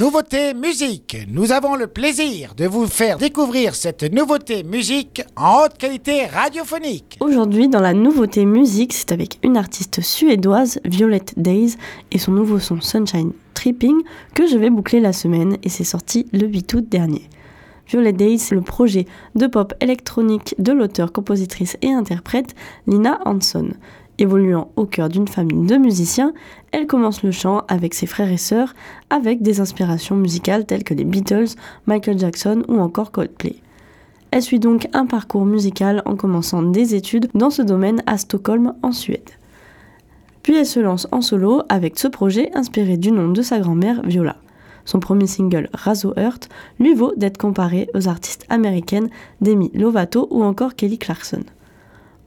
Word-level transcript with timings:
Nouveauté 0.00 0.54
musique. 0.54 1.14
Nous 1.28 1.52
avons 1.52 1.76
le 1.76 1.86
plaisir 1.86 2.54
de 2.54 2.64
vous 2.64 2.86
faire 2.86 3.18
découvrir 3.18 3.74
cette 3.74 4.02
nouveauté 4.02 4.62
musique 4.62 5.22
en 5.36 5.64
haute 5.64 5.76
qualité 5.76 6.24
radiophonique. 6.24 7.18
Aujourd'hui, 7.20 7.68
dans 7.68 7.82
la 7.82 7.92
nouveauté 7.92 8.46
musique, 8.46 8.94
c'est 8.94 9.12
avec 9.12 9.38
une 9.42 9.58
artiste 9.58 10.00
suédoise, 10.00 10.80
Violette 10.86 11.34
Days, 11.36 11.76
et 12.12 12.16
son 12.16 12.32
nouveau 12.32 12.58
son 12.58 12.80
Sunshine 12.80 13.32
Tripping 13.52 14.00
que 14.34 14.46
je 14.46 14.56
vais 14.56 14.70
boucler 14.70 15.00
la 15.00 15.12
semaine 15.12 15.58
et 15.62 15.68
c'est 15.68 15.84
sorti 15.84 16.26
le 16.32 16.46
8 16.46 16.72
août 16.72 16.88
dernier. 16.88 17.28
Violet 17.86 18.14
Days, 18.14 18.38
c'est 18.38 18.54
le 18.54 18.62
projet 18.62 19.04
de 19.34 19.48
pop 19.48 19.74
électronique 19.82 20.54
de 20.58 20.72
l'auteur, 20.72 21.12
compositrice 21.12 21.76
et 21.82 21.92
interprète 21.92 22.54
Lina 22.86 23.20
Hanson. 23.26 23.72
Évoluant 24.20 24.70
au 24.76 24.84
cœur 24.84 25.08
d'une 25.08 25.26
famille 25.26 25.66
de 25.66 25.76
musiciens, 25.76 26.34
elle 26.72 26.86
commence 26.86 27.22
le 27.22 27.30
chant 27.30 27.62
avec 27.68 27.94
ses 27.94 28.04
frères 28.04 28.30
et 28.30 28.36
sœurs, 28.36 28.74
avec 29.08 29.40
des 29.40 29.62
inspirations 29.62 30.14
musicales 30.14 30.66
telles 30.66 30.84
que 30.84 30.92
les 30.92 31.04
Beatles, 31.04 31.54
Michael 31.86 32.18
Jackson 32.18 32.62
ou 32.68 32.78
encore 32.80 33.12
Coldplay. 33.12 33.56
Elle 34.30 34.42
suit 34.42 34.60
donc 34.60 34.88
un 34.92 35.06
parcours 35.06 35.46
musical 35.46 36.02
en 36.04 36.16
commençant 36.16 36.62
des 36.62 36.94
études 36.94 37.30
dans 37.32 37.48
ce 37.48 37.62
domaine 37.62 38.02
à 38.04 38.18
Stockholm 38.18 38.74
en 38.82 38.92
Suède. 38.92 39.30
Puis 40.42 40.54
elle 40.54 40.66
se 40.66 40.80
lance 40.80 41.08
en 41.12 41.22
solo 41.22 41.62
avec 41.70 41.98
ce 41.98 42.06
projet 42.06 42.50
inspiré 42.54 42.98
du 42.98 43.12
nom 43.12 43.30
de 43.30 43.40
sa 43.40 43.58
grand-mère 43.58 44.02
Viola. 44.02 44.36
Son 44.84 45.00
premier 45.00 45.26
single, 45.26 45.70
Razo 45.72 46.12
Earth, 46.18 46.50
lui 46.78 46.92
vaut 46.92 47.14
d'être 47.16 47.38
comparé 47.38 47.88
aux 47.94 48.06
artistes 48.06 48.44
américaines 48.50 49.08
Demi 49.40 49.70
Lovato 49.72 50.28
ou 50.30 50.44
encore 50.44 50.74
Kelly 50.74 50.98
Clarkson. 50.98 51.42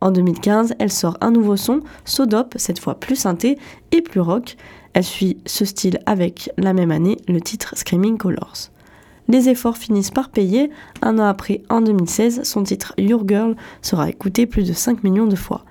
En 0.04 0.12
2015, 0.12 0.74
elle 0.80 0.92
sort 0.92 1.18
un 1.22 1.32
nouveau 1.32 1.56
son, 1.56 1.80
Sodop, 2.04 2.56
cette 2.58 2.80
fois 2.80 2.96
plus 2.96 3.16
synthé 3.16 3.58
et 3.94 4.02
plus 4.02 4.20
rock. 4.20 4.58
Elle 4.92 5.06
suit 5.06 5.38
ce 5.46 5.64
style 5.64 6.00
avec 6.06 6.52
la 6.58 6.74
même 6.74 6.92
année 6.92 7.16
le 7.30 7.40
titre 7.40 7.78
Screaming 7.78 8.18
Colors. 8.18 8.70
Les 9.30 9.48
efforts 9.48 9.78
finissent 9.78 10.12
par 10.12 10.28
payer. 10.28 10.72
Un 11.02 11.20
an 11.20 11.24
après, 11.24 11.62
en 11.70 11.80
2016, 11.80 12.44
son 12.44 12.64
titre 12.64 12.94
Your 12.98 13.24
Girl 13.26 13.56
sera 13.82 14.10
écouté 14.10 14.46
plus 14.46 14.68
de 14.68 14.74
5 14.74 15.06
millions 15.06 15.26
de 15.26 15.38
fois. 15.38 15.64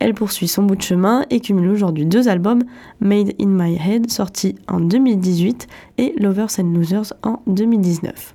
Elle 0.00 0.14
poursuit 0.14 0.48
son 0.48 0.64
bout 0.64 0.74
de 0.74 0.82
chemin 0.82 1.24
et 1.30 1.38
cumule 1.38 1.70
aujourd'hui 1.70 2.06
deux 2.06 2.28
albums, 2.28 2.64
Made 2.98 3.34
in 3.40 3.50
My 3.50 3.76
Head 3.76 4.10
sorti 4.10 4.56
en 4.66 4.80
2018 4.80 5.68
et 5.98 6.12
Lovers 6.18 6.58
and 6.58 6.72
Losers 6.74 7.12
en 7.22 7.40
2019. 7.46 8.34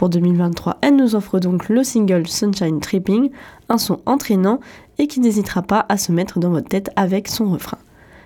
Pour 0.00 0.08
2023, 0.08 0.78
elle 0.80 0.96
nous 0.96 1.14
offre 1.14 1.40
donc 1.40 1.68
le 1.68 1.84
single 1.84 2.26
Sunshine 2.26 2.80
Tripping, 2.80 3.28
un 3.68 3.76
son 3.76 4.00
entraînant 4.06 4.58
et 4.96 5.06
qui 5.06 5.20
n'hésitera 5.20 5.60
pas 5.60 5.84
à 5.90 5.98
se 5.98 6.10
mettre 6.10 6.38
dans 6.38 6.48
votre 6.48 6.70
tête 6.70 6.88
avec 6.96 7.28
son 7.28 7.50
refrain. 7.50 7.76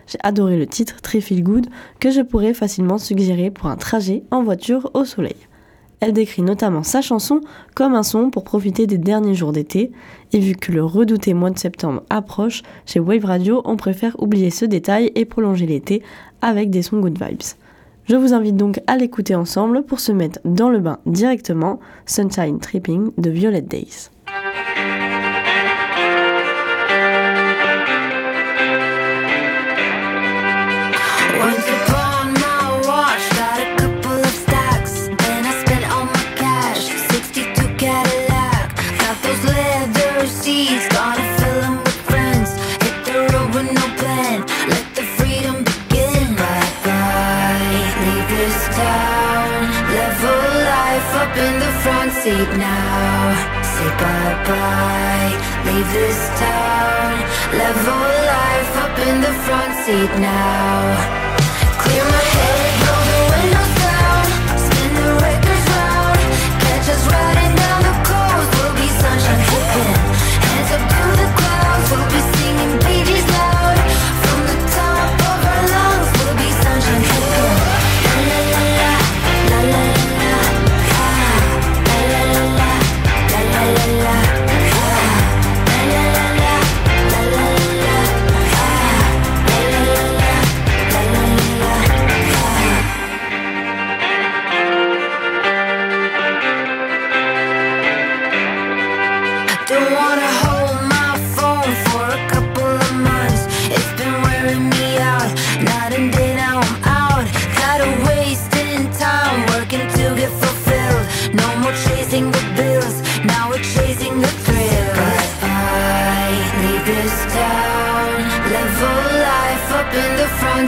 J'ai 0.06 0.18
adoré 0.22 0.56
le 0.56 0.68
titre 0.68 1.00
très 1.02 1.20
feel 1.20 1.42
good 1.42 1.66
que 1.98 2.12
je 2.12 2.20
pourrais 2.20 2.54
facilement 2.54 2.96
suggérer 2.96 3.50
pour 3.50 3.66
un 3.66 3.76
trajet 3.76 4.22
en 4.30 4.44
voiture 4.44 4.88
au 4.94 5.04
soleil. 5.04 5.34
Elle 5.98 6.12
décrit 6.12 6.42
notamment 6.42 6.84
sa 6.84 7.02
chanson 7.02 7.40
comme 7.74 7.96
un 7.96 8.04
son 8.04 8.30
pour 8.30 8.44
profiter 8.44 8.86
des 8.86 8.98
derniers 8.98 9.34
jours 9.34 9.50
d'été, 9.50 9.90
et 10.32 10.38
vu 10.38 10.54
que 10.54 10.70
le 10.70 10.84
redouté 10.84 11.34
mois 11.34 11.50
de 11.50 11.58
septembre 11.58 12.04
approche, 12.08 12.62
chez 12.86 13.00
Wave 13.00 13.24
Radio, 13.24 13.62
on 13.64 13.76
préfère 13.76 14.14
oublier 14.22 14.50
ce 14.50 14.64
détail 14.64 15.10
et 15.16 15.24
prolonger 15.24 15.66
l'été 15.66 16.04
avec 16.40 16.70
des 16.70 16.82
sons 16.82 17.00
good 17.00 17.18
vibes. 17.20 17.42
Je 18.06 18.16
vous 18.16 18.34
invite 18.34 18.56
donc 18.56 18.82
à 18.86 18.98
l'écouter 18.98 19.34
ensemble 19.34 19.82
pour 19.82 19.98
se 19.98 20.12
mettre 20.12 20.38
dans 20.44 20.68
le 20.68 20.78
bain 20.78 20.98
directement, 21.06 21.80
Sunshine 22.04 22.58
Tripping 22.58 23.10
de 23.16 23.30
Violet 23.30 23.62
Days. 23.62 24.10
Seat 52.24 52.56
now. 52.56 53.62
Say 53.72 53.90
bye 54.00 54.34
bye. 54.48 55.32
Leave 55.66 55.90
this 55.92 56.20
town. 56.40 57.12
Level 57.62 58.04
life 58.32 58.72
up 58.84 58.98
in 59.08 59.16
the 59.20 59.34
front 59.44 59.74
seat 59.84 60.12
now. 60.20 61.23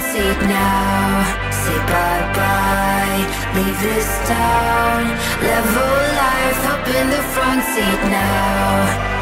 Seat 0.00 0.40
now. 0.46 1.50
Say 1.50 1.78
bye 1.92 2.24
bye. 2.38 3.22
Leave 3.56 3.80
this 3.80 4.10
town. 4.28 5.02
Level 5.40 5.96
life 6.22 6.62
up 6.72 6.86
in 6.88 7.06
the 7.10 7.22
front 7.34 7.62
seat 7.72 8.02
now. 8.10 9.15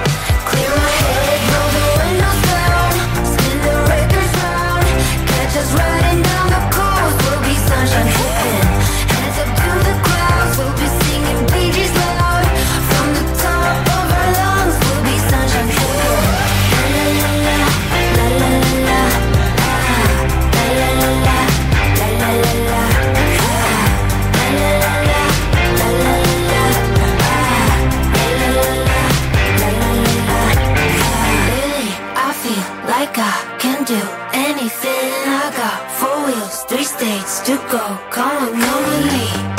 Three 36.68 36.84
states 36.84 37.40
to 37.40 37.56
go. 37.70 37.98
Come 38.10 38.54
on, 38.54 38.60
come 38.60 39.53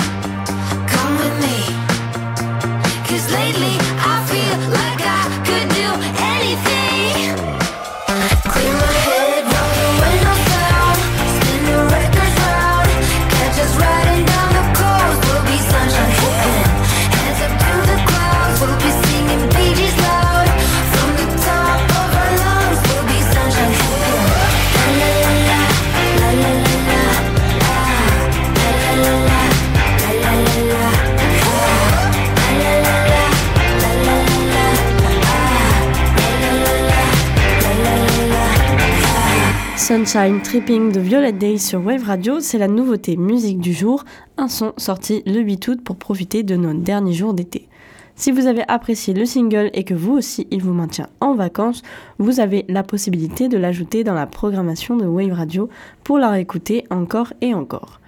Sunshine 39.87 40.41
Tripping 40.41 40.91
de 40.91 40.99
Violet 40.99 41.31
Day 41.31 41.59
sur 41.59 41.85
Wave 41.85 42.05
Radio, 42.05 42.39
c'est 42.39 42.57
la 42.57 42.67
nouveauté 42.67 43.17
musique 43.17 43.59
du 43.59 43.71
jour, 43.71 44.03
un 44.35 44.47
son 44.47 44.73
sorti 44.77 45.21
le 45.27 45.41
8 45.41 45.67
août 45.67 45.81
pour 45.83 45.97
profiter 45.97 46.41
de 46.41 46.55
nos 46.55 46.73
derniers 46.73 47.13
jours 47.13 47.35
d'été. 47.35 47.69
Si 48.15 48.31
vous 48.31 48.47
avez 48.47 48.63
apprécié 48.67 49.13
le 49.13 49.25
single 49.25 49.69
et 49.73 49.83
que 49.83 49.93
vous 49.93 50.13
aussi 50.13 50.47
il 50.49 50.63
vous 50.63 50.73
maintient 50.73 51.09
en 51.21 51.35
vacances, 51.35 51.83
vous 52.17 52.39
avez 52.39 52.65
la 52.67 52.81
possibilité 52.81 53.47
de 53.47 53.59
l'ajouter 53.59 54.03
dans 54.03 54.15
la 54.15 54.25
programmation 54.25 54.97
de 54.97 55.05
Wave 55.05 55.33
Radio 55.33 55.69
pour 56.03 56.17
la 56.17 56.31
réécouter 56.31 56.85
encore 56.89 57.31
et 57.41 57.53
encore. 57.53 58.01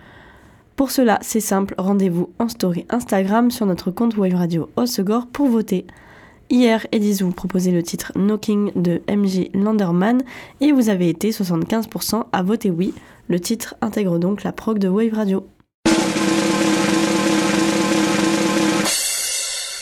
Pour 0.76 0.90
cela, 0.90 1.20
c'est 1.22 1.42
simple, 1.42 1.76
rendez-vous 1.78 2.32
en 2.40 2.50
story 2.50 2.88
Instagram 2.90 3.52
sur 3.52 3.68
notre 3.68 3.92
compte 3.92 4.18
Wave 4.18 4.34
Radio 4.34 4.68
Osegor 4.78 5.28
pour 5.28 5.46
voter. 5.46 5.86
Hier, 6.50 6.88
Edis 6.94 7.24
vous 7.24 7.32
proposait 7.32 7.72
le 7.72 7.84
titre 7.84 8.14
Knocking 8.16 8.72
de 8.76 9.02
MJ 9.10 9.50
Landerman 9.54 10.24
et 10.62 10.72
vous 10.72 10.88
avez 10.88 11.10
été 11.10 11.32
75% 11.32 12.24
à 12.32 12.42
voter 12.42 12.70
oui. 12.70 12.94
Le 13.28 13.40
titre 13.40 13.76
intègre 13.82 14.18
donc 14.18 14.44
la 14.44 14.54
prog 14.54 14.80
de 14.80 14.88
Wave 14.88 15.14
Radio. 15.14 15.46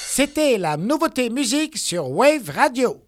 C'était 0.07 0.57
la 0.57 0.77
nouveauté 0.77 1.29
musique 1.29 1.77
sur 1.77 2.09
Wave 2.09 2.49
Radio. 2.49 3.04